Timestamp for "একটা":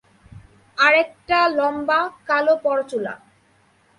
1.03-1.37